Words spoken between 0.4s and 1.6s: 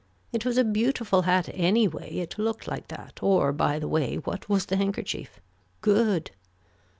was a beautiful hat